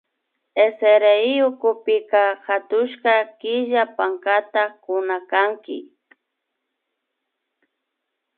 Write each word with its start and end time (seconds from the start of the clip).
SRI 0.77 1.33
ukupi 1.49 1.95
hatushka 2.45 3.13
killa 3.39 3.83
pankata 3.95 4.63
kunakanki 4.83 5.77